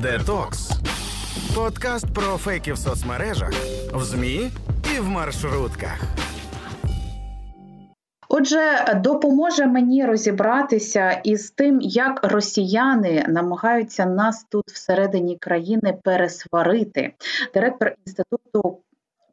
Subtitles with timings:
[0.00, 0.70] Детокс.
[1.54, 3.52] Подкаст про фейки в соцмережах,
[3.92, 4.50] в ЗМІ
[4.96, 6.02] і в маршрутках.
[8.28, 8.60] Отже,
[8.96, 17.14] допоможе мені розібратися із тим, як росіяни намагаються нас тут всередині країни пересварити.
[17.54, 18.78] Директор інституту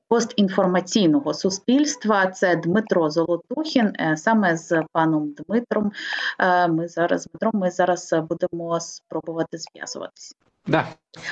[0.08, 2.28] постінформаційного суспільства.
[2.28, 3.94] Це Дмитро Золотухін.
[4.00, 5.92] Е, саме з паном Дмитром.
[6.40, 7.62] Е, ми зараз Дмитром.
[7.62, 10.36] Ми зараз будемо спробувати зв'язуватися.
[10.70, 10.88] Да.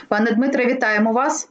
[0.08, 1.50] Пане Дмитре, вітаємо вас.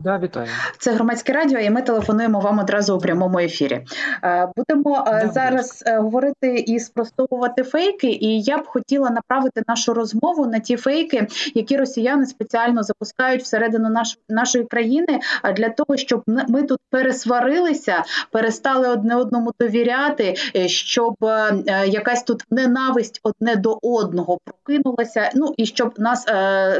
[0.00, 0.48] Да, вітаю.
[0.78, 3.84] Це громадське радіо, і ми телефонуємо вам одразу у прямому ефірі.
[4.24, 5.94] Е, будемо е, да, зараз будь.
[5.94, 8.06] Е, говорити і спростовувати фейки.
[8.06, 13.90] І я б хотіла направити нашу розмову на ті фейки, які росіяни спеціально запускають всередину
[13.90, 15.20] наш, нашої країни,
[15.56, 20.34] для того, щоб ми тут пересварилися, перестали одне одному довіряти,
[20.66, 21.14] щоб
[21.86, 25.30] якась тут ненависть одне до одного прокинулася.
[25.34, 26.26] Ну і щоб нас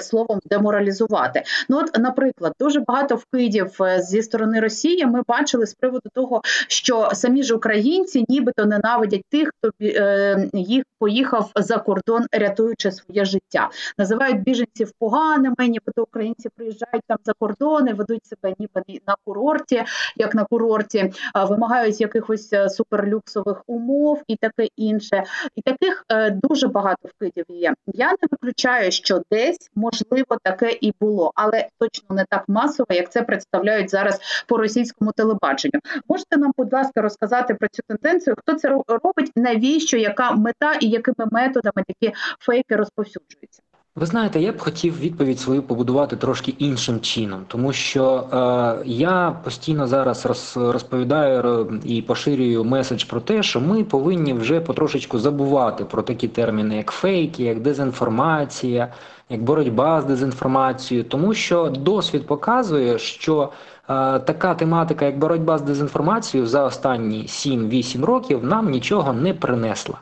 [0.07, 1.43] словом деморалізувати.
[1.69, 6.11] Ну от, наприклад, дуже багато багато вкидів е, зі сторони Росії ми бачили з приводу
[6.15, 12.93] того, що самі ж українці нібито ненавидять тих, хто е, їх поїхав за кордон, рятуючи
[12.93, 13.71] своє життя.
[13.99, 19.85] Називають біженців поганими, нібито українці приїжджають там за кордони, ведуть себе ніби на курорті,
[20.17, 25.25] як на курорті, вимагають якихось е, суперлюксових умов і таке інше.
[25.57, 26.05] І таких
[26.43, 27.75] дуже багато вкидів є.
[27.87, 33.13] Я не виключаю, що десь можливо таке і було, але точно не так масово, як
[33.13, 35.81] це представляють зараз по російському телебаченню.
[36.09, 38.37] Можете нам, будь ласка, розказати про цю тенденцію?
[38.39, 39.33] Хто це робить?
[39.37, 43.63] Навіщо яка мета і якими методами такі фейки розповсюджуються?
[43.99, 49.37] Ви знаєте, я б хотів відповідь свою побудувати трошки іншим чином, тому що е, я
[49.45, 55.85] постійно зараз роз, розповідаю і поширюю меседж про те, що ми повинні вже потрошечку забувати
[55.85, 58.93] про такі терміни, як фейки, як дезінформація,
[59.31, 65.63] як боротьба з дезінформацією, тому що досвід показує, що е, така тематика, як боротьба з
[65.63, 69.99] дезінформацією, за останні 7-8 років нам нічого не принесла.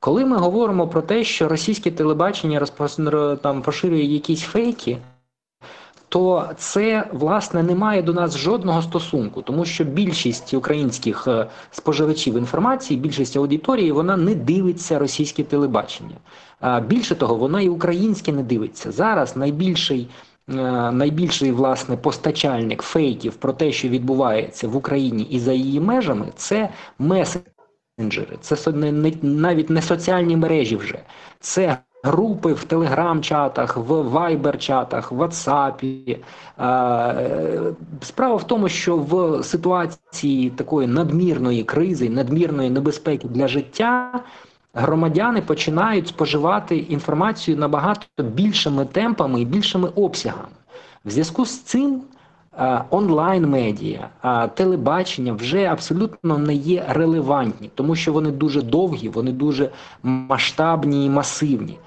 [0.00, 3.36] Коли ми говоримо про те, що російське телебачення розпро...
[3.36, 4.98] там поширює якісь фейки,
[6.08, 12.38] то це власне не має до нас жодного стосунку, тому що більшість українських е, споживачів
[12.38, 16.16] інформації, більшість аудиторії, вона не дивиться російське телебачення.
[16.86, 18.92] Більше того, вона і українське не дивиться.
[18.92, 20.08] Зараз найбільший.
[20.48, 20.52] Е,
[20.92, 26.68] найбільший власне постачальник фейків про те, що відбувається в Україні і за її межами, це
[26.98, 28.36] месенджери.
[28.40, 30.98] Це не, не навіть не соціальні мережі вже
[31.40, 36.18] це групи в телеграм-чатах, в вайбер-чатах, в WhatsApp.
[36.58, 44.20] Е, справа в тому, що в ситуації такої надмірної кризи, надмірної небезпеки для життя.
[44.74, 50.48] Громадяни починають споживати інформацію набагато більшими темпами і більшими обсягами.
[51.04, 52.02] В зв'язку з цим
[52.90, 54.08] онлайн-медіа,
[54.54, 59.70] телебачення вже абсолютно не є релевантні, тому що вони дуже довгі, вони дуже
[60.02, 61.78] масштабні і масивні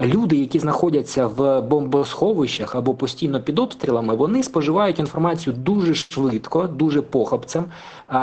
[0.00, 7.02] люди, які знаходяться в бомбосховищах або постійно під обстрілами, вони споживають інформацію дуже швидко, дуже
[7.02, 7.64] похапцем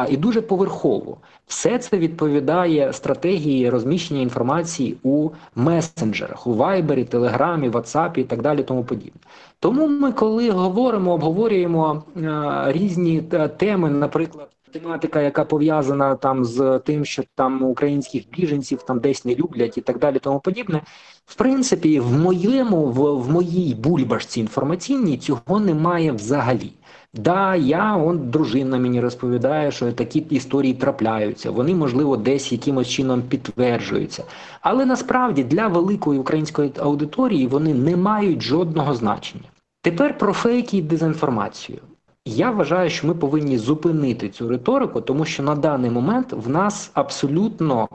[0.09, 1.17] і дуже поверхово.
[1.47, 8.63] Все це відповідає стратегії розміщення інформації у месенджерах, у Вайбері, Телеграмі, Ватсапі і так далі,
[8.63, 9.21] тому подібне.
[9.59, 13.21] Тому ми, коли говоримо, обговорюємо а, різні
[13.57, 19.35] теми, наприклад тематика, яка пов'язана там з тим, що там українських біженців там десь не
[19.35, 20.81] люблять і так далі, тому подібне.
[21.25, 26.73] В принципі, в моєму, в, в моїй бульбашці інформаційній цього немає взагалі.
[27.13, 31.51] Да, я он дружина мені розповідає, що такі історії трапляються.
[31.51, 34.23] Вони, можливо, десь якимось чином підтверджуються.
[34.61, 39.43] Але насправді для великої української аудиторії вони не мають жодного значення.
[39.81, 41.79] Тепер про фейки і дезінформацію.
[42.25, 46.91] Я вважаю, що ми повинні зупинити цю риторику, тому що на даний момент в нас
[46.93, 47.87] абсолютно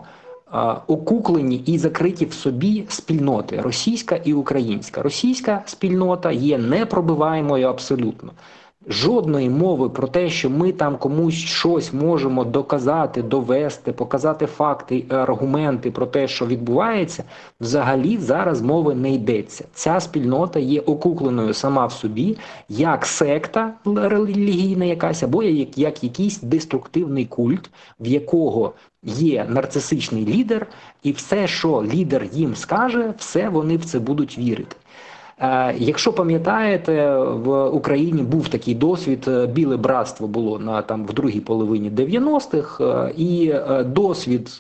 [0.51, 5.03] а, окуклені і закриті в собі спільноти російська і українська.
[5.03, 8.33] Російська спільнота є непробиваємою абсолютно
[8.89, 15.91] жодної мови про те, що ми там комусь щось можемо доказати, довести, показати факти, аргументи
[15.91, 17.25] про те, що відбувається,
[17.61, 19.65] взагалі зараз мови не йдеться.
[19.73, 22.37] Ця спільнота є окукленою сама в собі,
[22.69, 27.71] як секта релігійна, якась або як, як якийсь деструктивний культ,
[28.01, 30.67] в якого Є нарцисичний лідер,
[31.03, 34.77] і все, що лідер їм скаже, все вони в це будуть вірити.
[35.41, 41.13] Е, якщо пам'ятаєте, в Україні був такий досвід, е, біле братство було на там в
[41.13, 43.55] другій половині 90-х, е, і
[43.85, 44.59] досвід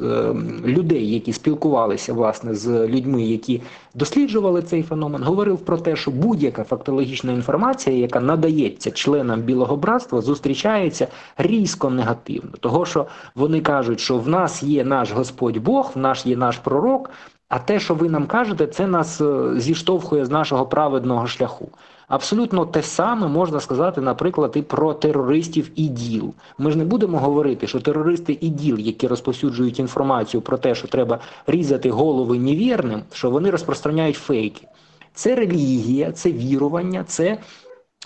[0.64, 3.62] людей, які спілкувалися власне з людьми, які
[3.94, 10.20] досліджували цей феномен, говорив про те, що будь-яка фактологічна інформація, яка надається членам білого братства,
[10.20, 11.06] зустрічається
[11.38, 16.26] різко негативно, того що вони кажуть, що в нас є наш Господь Бог, в нас
[16.26, 17.10] є наш пророк.
[17.48, 21.68] А те, що ви нам кажете, це нас е, зіштовхує з нашого праведного шляху.
[22.08, 26.34] Абсолютно те саме можна сказати, наприклад, і про терористів і діл.
[26.58, 30.88] Ми ж не будемо говорити, що терористи і діл, які розповсюджують інформацію про те, що
[30.88, 34.66] треба різати голови невірним, що вони розпространяють фейки.
[35.14, 37.38] Це релігія, це вірування, це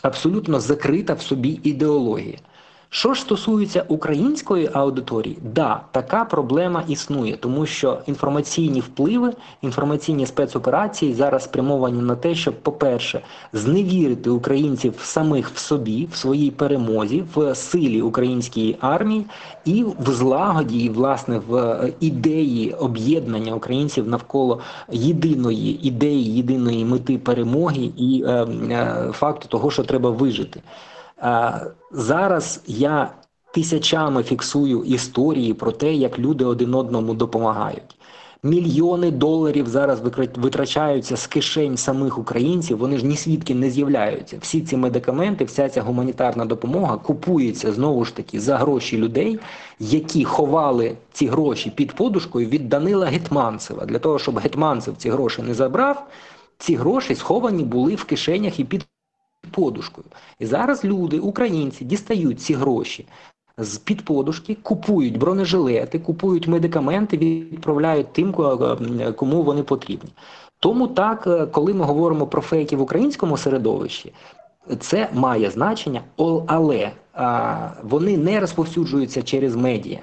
[0.03, 2.39] абсолютно закрита в собі ідеологія.
[2.94, 11.15] Що ж стосується української аудиторії, да, така проблема існує, тому що інформаційні впливи, інформаційні спецоперації
[11.15, 13.21] зараз спрямовані на те, щоб, по-перше,
[13.53, 19.27] зневірити українців самих в собі, в своїй перемозі, в силі української армії
[19.65, 24.61] і в злагоді, власне в е, ідеї об'єднання українців навколо
[24.91, 30.62] єдиної ідеї, єдиної мети перемоги і е, е, факту того, що треба вижити.
[31.92, 33.10] Зараз я
[33.54, 37.96] тисячами фіксую історії про те, як люди один одному допомагають.
[38.44, 40.00] Мільйони доларів зараз
[40.36, 42.78] витрачаються з кишень самих українців.
[42.78, 44.38] Вони ж ні свідки не з'являються.
[44.40, 49.38] Всі ці медикаменти, вся ця гуманітарна допомога купується знову ж таки за гроші людей,
[49.80, 53.86] які ховали ці гроші під подушкою від Данила Гетманцева.
[53.86, 56.06] Для того щоб Гетманцев ці гроші не забрав,
[56.58, 58.86] ці гроші сховані були в кишенях і під
[59.52, 60.06] подушкою.
[60.38, 63.06] І зараз люди, українці, дістають ці гроші
[63.58, 68.32] з під подушки, купують бронежилети, купують медикаменти, відправляють тим,
[69.16, 70.10] кому вони потрібні.
[70.58, 74.12] Тому так, е, коли ми говоримо про фейки в українському середовищі,
[74.81, 76.02] це має значення,
[76.46, 76.90] але
[77.82, 79.98] вони не розповсюджуються через медіа.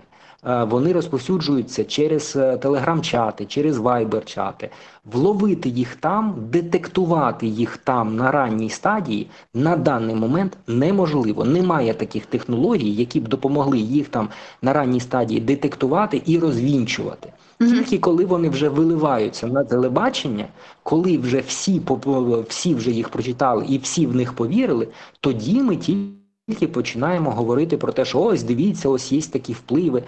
[0.47, 4.69] Е, вони розповсюджуються через е, телеграм-чати, через вайбер-чати.
[5.05, 11.45] Вловити їх там, детектувати їх там на ранній стадії на даний момент неможливо.
[11.45, 14.29] Немає таких технологій, які б допомогли їх там
[14.61, 17.33] на ранній стадії детектувати і розвінчувати.
[17.59, 20.47] Тільки коли вони вже виливаються на телебачення,
[20.83, 21.81] коли вже всі
[22.49, 24.87] всі вже їх прочитали і всі в них повірили,
[25.19, 30.03] тоді ми тільки тільки починаємо говорити про те, що ось дивіться, ось є такі впливи.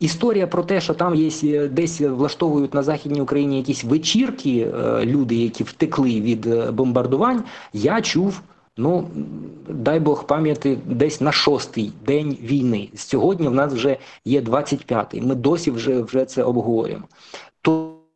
[0.00, 5.04] Історія про те, що там є е, десь влаштовують на західній Україні якісь вечірки, е,
[5.04, 8.40] люди, які втекли від е, бомбардувань, я чув.
[8.76, 9.08] Ну
[9.68, 12.88] дай Бог пам'яті десь на шостий день війни.
[12.94, 15.20] Сьогодні в нас вже є 25-й.
[15.20, 17.04] Ми досі вже вже це обговорюємо.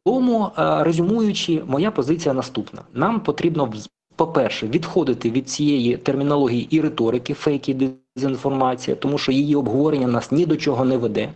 [0.04, 3.66] Тому резюмуючи, моя позиція наступна: нам потрібно
[4.20, 10.46] по-перше, відходити від цієї термінології і риторики, фейки, дезінформація, тому що її обговорення нас ні
[10.46, 11.28] до чого не веде.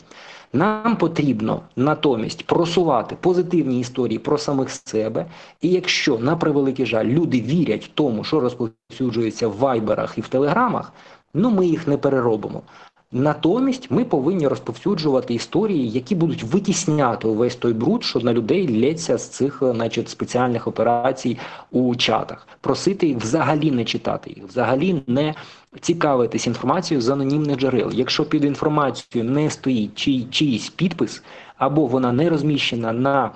[0.52, 5.26] Нам потрібно натомість просувати позитивні історії про самих себе.
[5.60, 10.92] І якщо, на превеликий жаль, люди вірять тому, що розповсюджується в вайберах і в телеграмах,
[11.34, 12.62] ну ми їх не переробимо.
[13.16, 19.19] Натомість ми повинні розповсюджувати історії, які будуть витісняти увесь той бруд, що на людей лється
[19.19, 21.38] з цих, значить, спеціальних операцій
[21.70, 22.49] у чатах.
[22.61, 25.34] Просити взагалі не читати їх, взагалі не
[25.81, 27.90] цікавитись інформацією з анонімних джерел.
[27.93, 31.22] Якщо під інформацією не стоїть чий, чийсь підпис,
[31.56, 33.31] або вона не розміщена на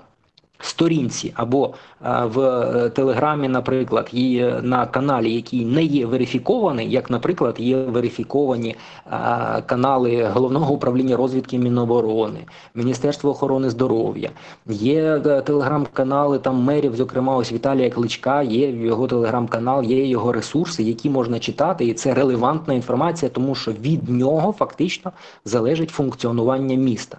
[0.60, 7.10] Сторінці або а, в е, Телеграмі, наприклад, і на каналі, який не є верифікований, як,
[7.10, 8.76] наприклад, є верифіковані
[9.10, 12.40] а, канали головного управління розвідки Міноборони,
[12.74, 14.30] Міністерства охорони здоров'я,
[14.66, 20.82] є е, телеграм-канали там мерів, зокрема ось Віталія Кличка, є його телеграм-канал, є його ресурси,
[20.82, 25.12] які можна читати, і це релевантна інформація, тому що від нього фактично
[25.44, 27.18] залежить функціонування міста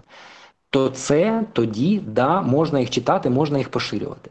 [0.69, 4.29] то це тоді да, можна їх читати, можна їх поширювати.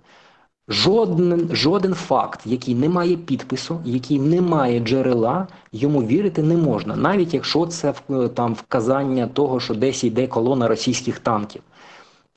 [0.69, 6.97] Жоден жоден факт, який не має підпису, який не має джерела, йому вірити не можна,
[6.97, 7.95] навіть якщо це
[8.35, 11.63] там вказання того, що десь йде колона російських танків.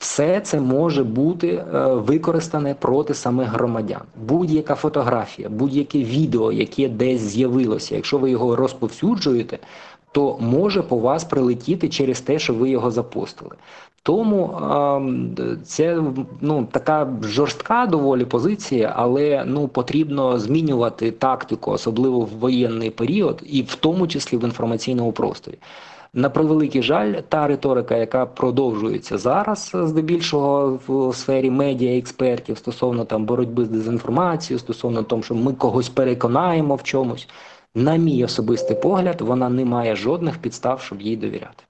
[0.01, 4.01] Все це може бути е, використане проти самих громадян.
[4.15, 9.60] Будь-яка фотографія, будь-яке відео, яке десь з'явилося, якщо ви його розповсюджуєте,
[10.12, 13.56] то може по вас прилетіти через те, що ви його запостили.
[14.03, 14.60] Тому
[15.63, 16.03] це
[16.41, 23.62] ну така жорстка доволі позиція, але ну потрібно змінювати тактику, особливо в воєнний період, і
[23.62, 25.58] в тому числі в інформаційному просторі.
[26.13, 33.25] На превеликий жаль, та риторика, яка продовжується зараз, здебільшого в сфері медіа експертів стосовно там
[33.25, 37.27] боротьби з дезінформацією, стосовно того, що ми когось переконаємо в чомусь,
[37.75, 41.63] на мій особистий погляд, вона не має жодних підстав, щоб їй довіряти.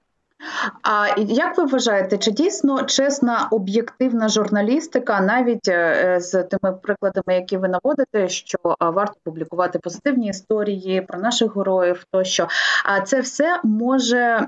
[0.82, 7.56] А як ви вважаєте, чи дійсно чесна об'єктивна журналістика, навіть е, з тими прикладами, які
[7.56, 12.48] ви наводите, що варто публікувати позитивні історії про наших героїв, тощо
[12.84, 14.46] а це все може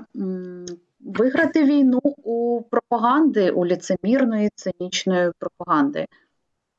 [0.99, 6.05] виграти війну у пропаганди, у ліцемірної цинічної пропаганди?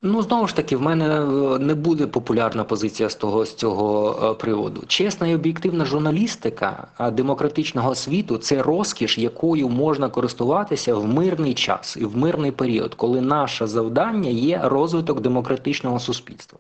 [0.03, 4.19] Ну, знову ж таки, в мене е, не буде популярна позиція з того з цього
[4.23, 4.83] е, приводу.
[4.87, 12.05] Чесна і об'єктивна журналістика демократичного світу це розкіш, якою можна користуватися в мирний час і
[12.05, 16.59] в мирний період, коли наше завдання є розвиток демократичного суспільства.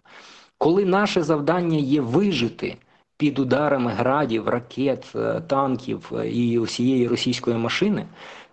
[0.59, 2.77] Коли наше завдання є вижити
[3.17, 8.07] під ударами градів, ракет, е, танків і усієї російської машини,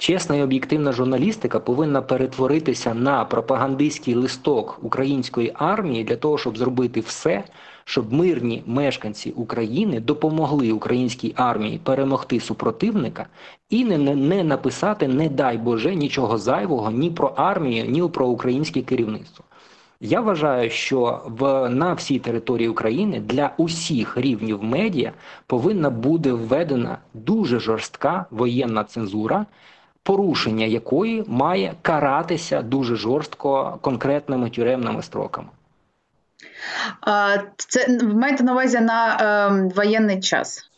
[0.03, 6.99] чесна і об'єктивна журналістика повинна перетворитися на пропагандистський листок української армії для того, щоб зробити
[6.99, 7.43] все,
[7.85, 13.27] щоб мирні мешканці України допомогли українській армії перемогти супротивника
[13.69, 18.27] і не, не, не написати, не дай Боже, нічого зайвого ні про армію, ні про
[18.27, 19.45] українське керівництво.
[20.01, 25.11] Я вважаю, що в на всій території України для усіх рівнів медіа
[25.47, 29.45] повинна бути введена дуже жорстка воєнна цензура,
[30.03, 35.47] порушення якої має каратися дуже жорстко конкретними тюремними строками.
[37.57, 40.69] Це маєте на увазі на е, воєнний час?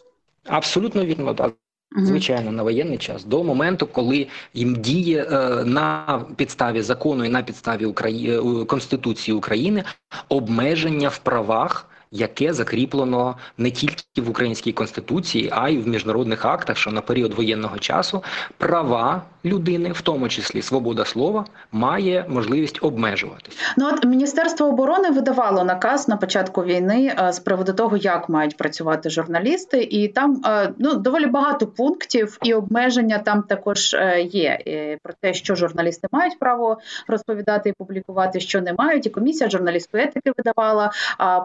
[0.47, 1.53] Абсолютно вірно, так
[1.97, 7.43] звичайно на воєнний час до моменту, коли їм діє е, на підставі закону і на
[7.43, 8.37] підставі Украї...
[8.37, 9.83] Е, Конституції України
[10.29, 16.77] обмеження в правах яке закріплено не тільки в українській конституції, а й в міжнародних актах,
[16.77, 18.23] що на період воєнного часу
[18.57, 23.57] права людини, в тому числі свобода слова, має можливість обмежуватись.
[23.77, 28.57] Ну от міністерство оборони видавало наказ на початку війни е, з приводу того, як мають
[28.57, 34.59] працювати журналісти, і там е, ну доволі багато пунктів і обмеження там також е, є
[35.03, 39.05] про те, що журналісти мають право розповідати і публікувати, що не мають.
[39.05, 40.91] І комісія журналістської етики видавала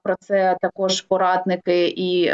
[0.03, 2.33] про це також порадники і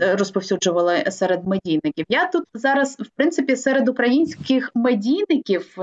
[0.00, 2.04] розповсюджували серед медійників.
[2.08, 5.07] Я тут зараз, в принципі, серед українських медійників,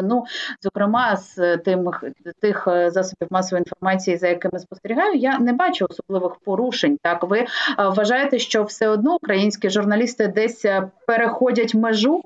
[0.03, 0.23] ну
[0.61, 1.91] зокрема з тим
[2.41, 6.97] тих е, засобів масової інформації, за якими спостерігаю, я не бачу особливих порушень.
[7.01, 10.65] Так ви е, вважаєте, що все одно українські журналісти десь
[11.07, 12.23] переходять межу?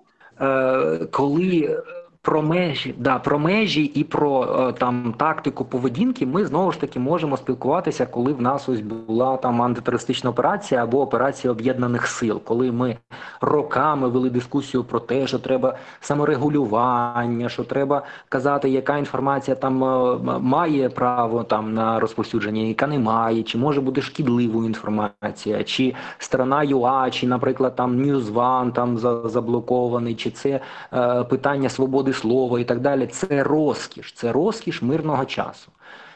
[1.11, 1.83] Коли
[2.21, 6.99] про межі, да, про межі і про е, там тактику поведінки ми знову ж таки
[6.99, 12.71] можемо спілкуватися, коли в нас ось була там антитерористична операція або операція об'єднаних сил, коли
[12.71, 12.97] ми
[13.41, 20.17] роками вели дискусію про те, що треба саморегулювання, що треба казати, яка інформація там е,
[20.39, 26.63] має право там на розповсюдження, яка не має, чи може бути шкідливою інформація, чи Страна
[26.63, 28.97] ЮА, чи, наприклад, там NewsOne там
[29.29, 30.59] заблокований, чи це
[30.93, 35.71] е, питання свободи слова і так далі, це розкіш, це розкіш мирного часу.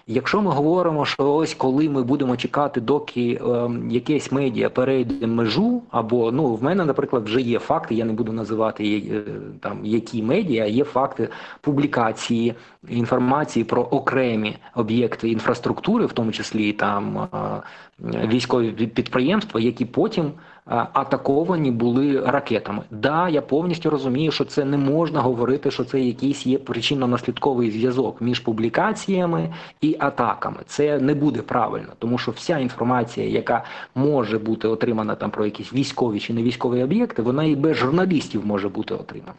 [0.07, 5.81] Якщо ми говоримо, що ось коли ми будемо чекати, доки е, якесь медіа перейде межу,
[5.91, 9.23] або ну в мене, наприклад, вже є факти, я не буду називати е,
[9.59, 11.29] там які медіа, є факти
[11.61, 12.53] публікації
[12.89, 20.31] інформації про окремі об'єкти інфраструктури, в тому числі там е, військові підприємства, які потім.
[20.71, 22.83] Е, атаковані були ракетами.
[22.91, 28.21] Да, я повністю розумію, що це не можна говорити, що це якийсь є причинно-наслідковий зв'язок
[28.21, 30.57] між публікаціями і атаками.
[30.65, 33.63] Це не буде правильно, тому що вся інформація, яка
[33.95, 38.45] може бути отримана там про якісь військові чи не військові об'єкти, вона і без журналістів
[38.45, 39.33] може бути отримана.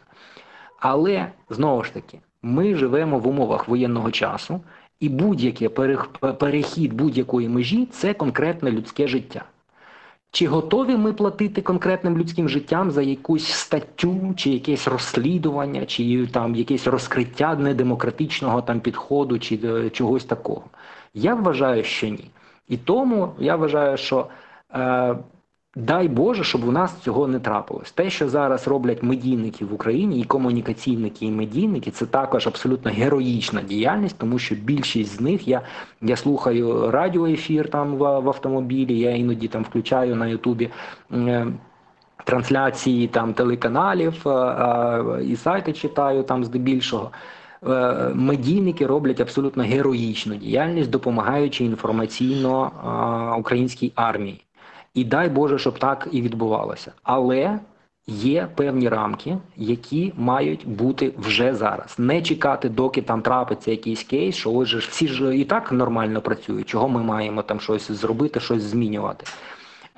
[0.79, 4.61] Але знову ж таки, ми живемо в умовах воєнного часу,
[4.99, 5.69] і будь-який
[6.39, 9.45] перехід будь-якої межі це конкретне людське життя.
[10.35, 16.55] Чи готові ми платити конкретним людським життям за якусь статтю, чи якесь розслідування, чи там
[16.55, 20.63] якесь розкриття недемократичного там підходу, чи до чогось такого?
[21.13, 22.31] Я вважаю, що ні.
[22.69, 24.27] І тому я вважаю, що
[24.73, 25.15] е,
[25.77, 27.91] Дай Боже, щоб у нас цього не трапилось.
[27.91, 33.61] Те, що зараз роблять медійники в Україні, і комунікаційники, і медійники, це також абсолютно героїчна
[33.61, 35.61] діяльність, тому що більшість з них я
[36.01, 40.69] я слухаю радіоефір там в, в автомобілі, я іноді там включаю на Ютубі.
[41.13, 41.47] Е,
[42.23, 47.11] Трансляції там телеканалів е, і сайти читаю там здебільшого.
[47.67, 52.71] Е, медійники роблять абсолютно героїчну діяльність, допомагаючи інформаційно
[53.39, 54.44] українській армії.
[54.95, 56.91] І дай Боже, щоб так і відбувалося.
[57.03, 57.59] Але
[58.07, 61.95] Є певні рамки, які мають бути вже зараз.
[61.99, 66.21] Не чекати, доки там трапиться якийсь кейс, що ось же всі ж і так нормально
[66.21, 66.69] працюють.
[66.69, 69.25] Чого ми маємо там щось зробити, щось змінювати.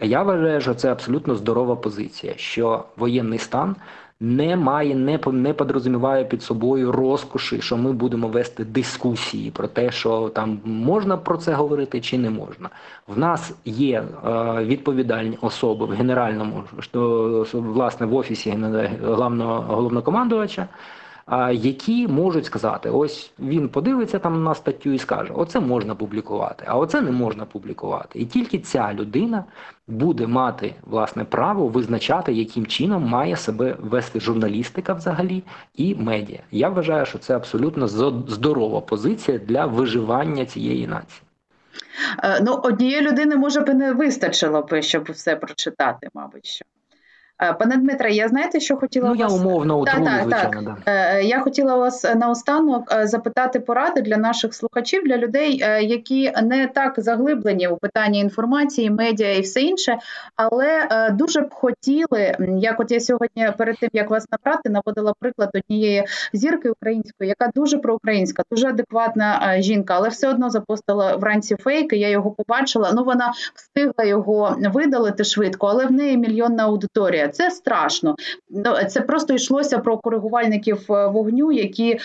[0.02, 3.76] Я вважаю, що це абсолютно здорова позиція, що воєнний стан
[4.20, 9.92] не має, не не подрозуміває під собою розкоші, що ми будемо вести дискусії про те,
[9.92, 12.70] що там можна про це говорити чи не можна.
[13.08, 14.06] В нас є е,
[14.64, 18.58] відповідальні особи в генеральному що, власне в офісі
[19.04, 20.68] главного головнокомандувача
[21.52, 26.78] які можуть сказати: ось він подивиться там на статтю і скаже: Оце можна публікувати, а
[26.78, 28.20] оце не можна публікувати.
[28.20, 29.44] І тільки ця людина
[29.88, 35.44] буде мати власне право визначати, яким чином має себе вести журналістика взагалі
[35.76, 36.40] і медіа.
[36.52, 37.88] Я вважаю, що це абсолютно
[38.28, 41.22] здорова позиція для виживання цієї нації.
[42.24, 46.46] Е, ну, однієї людини може би не вистачило би, щоб все прочитати, мабуть.
[46.46, 46.66] що.
[47.44, 50.64] Е, пане Дмитре, я знаєте, що хотіла ну, я умовно утрую, так, звичайно, так.
[50.86, 50.92] Да.
[50.92, 56.68] Е, я хотіла вас наостанок е, запитати поради для наших слухачів, для людей, які не
[56.68, 59.98] так заглиблені у питанні інформації, медіа і все інше,
[60.36, 65.50] але дуже б хотіли, як от я сьогодні перед тим як вас набрати, наводила приклад
[65.54, 71.98] однієї зірки української, яка дуже проукраїнська, дуже адекватна жінка, але все одно запостила вранці фейки.
[71.98, 72.92] Я його побачила.
[72.96, 77.27] Ну вона встигла його видалити швидко, але в неї мільйонна аудиторія.
[77.30, 78.16] Це страшно.
[78.50, 82.00] Ну, це просто йшлося про коригувальників е, вогню, які е,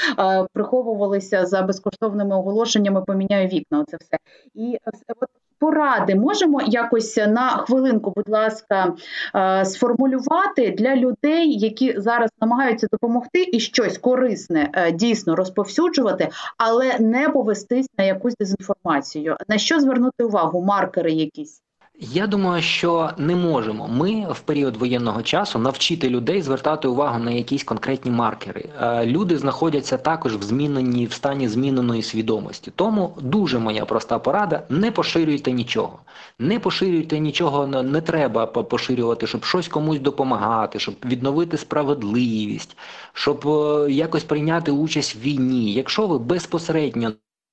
[0.53, 3.03] приховувалися за безкоштовними оголошеннями.
[3.03, 3.81] Поміняю вікна.
[3.81, 4.19] Оце все
[4.55, 5.29] і от.
[5.59, 8.95] Поради можемо якось на хвилинку, будь ласка,
[9.35, 17.29] е, сформулювати для людей, які зараз намагаються допомогти і щось корисне дійсно розповсюджувати, але не
[17.29, 19.37] повестись на якусь дезінформацію.
[19.49, 20.63] На що звернути увагу?
[20.63, 21.63] Маркери якісь.
[22.05, 27.31] Я думаю, що не можемо ми в період воєнного часу навчити людей звертати увагу на
[27.31, 28.69] якісь конкретні маркери.
[28.81, 32.73] Е, люди знаходяться також в зміненій в стані зміненої свідомості.
[32.77, 35.99] Тому дуже моя проста порада: не поширюйте нічого,
[36.39, 42.77] не поширюйте нічого, не треба поширювати, щоб щось комусь допомагати, щоб відновити справедливість,
[43.13, 45.73] щоб е, якось прийняти участь в війні.
[45.73, 47.13] Якщо ви безпосередньо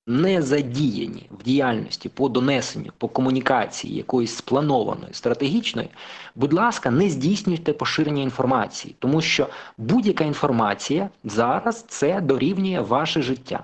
[0.10, 5.90] не задіяні в діяльності по донесенню, по комунікації якоїсь спланованої, стратегічної,
[6.36, 13.64] будь ласка, не здійснюйте поширення інформації, тому що будь-яка інформація зараз це дорівнює ваше життя.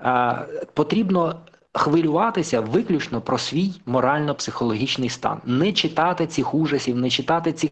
[0.00, 1.40] Е, потрібно
[1.72, 7.70] хвилюватися виключно про свій морально-психологічний стан, не читати цих ужасів, не читати цих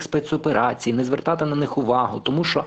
[0.00, 2.64] спецоперацій, не звертати на них увагу, тому що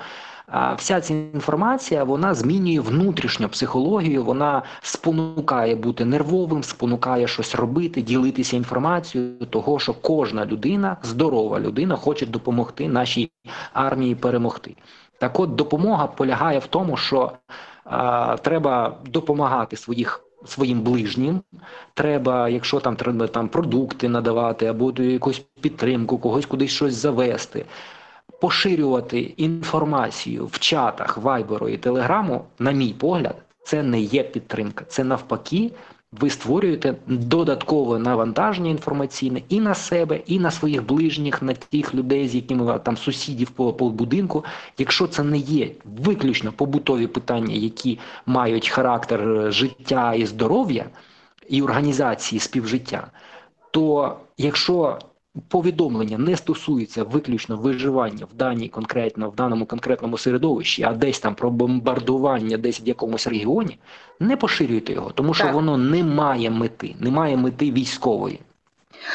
[0.76, 8.56] вся ця інформація вона змінює внутрішню психологію, вона спонукає бути нервовим, спонукає щось робити, ділитися
[8.56, 13.30] інформацією, того що кожна людина, здорова людина, хоче допомогти нашій
[13.72, 14.76] армії перемогти.
[15.18, 17.32] Так, от допомога полягає в тому, що
[17.84, 20.24] а, треба допомагати своїх.
[20.44, 21.40] Своїм ближнім
[21.94, 27.64] треба, якщо там треба там продукти надавати, або якусь підтримку, когось кудись щось завести
[28.42, 34.84] поширювати інформацію в чатах Вайберу і Телеграму, на мій погляд, це не є підтримка.
[34.88, 35.70] Це навпаки,
[36.12, 42.28] ви створюєте додаткове навантаження інформаційне і на себе, і на своїх ближніх, на тих людей,
[42.28, 44.44] з якими там сусідів по, по будинку.
[44.78, 50.84] Якщо це не є виключно побутові питання, які мають характер е, життя і здоров'я
[51.48, 53.06] і організації співжиття,
[53.70, 54.98] то якщо
[55.48, 61.34] повідомлення не стосується виключно виживання в даній конкретно в даному конкретному середовищі, а десь там
[61.34, 63.78] про бомбардування, десь в якомусь регіоні,
[64.20, 65.54] не поширюйте його, тому що так.
[65.54, 68.40] воно не має мети, не має мети військової.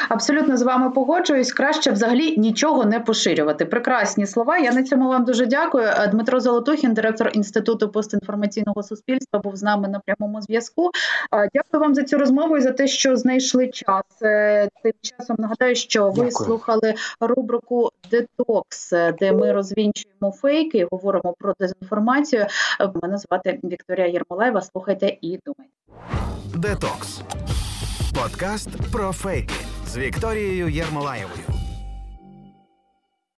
[0.08, 1.52] Абсолютно з вами погоджуюсь.
[1.52, 3.64] Краще взагалі нічого не поширювати.
[3.64, 4.58] Прекрасні слова.
[4.58, 5.84] Я на цьому вам дуже дякую.
[5.86, 10.90] Е, Дмитро Золотухін, директор інституту постінформаційного суспільства, був з нами на прямому зв'язку.
[11.34, 14.04] Е, дякую вам за цю розмову і за те, що знайшли час.
[14.22, 16.30] Е, тим часом нагадаю, що ви дякую.
[16.30, 22.46] слухали рубрику Детокс, де ми розвінчуємо фейки, говоримо про дезінформацію.
[23.02, 24.60] Мене звати Вікторія Єрмолаєва.
[24.60, 25.74] Слухайте і думайте.
[26.54, 27.22] Детокс
[28.14, 29.54] подкаст про фейки
[29.88, 31.44] з Вікторією Єрмолаєвою.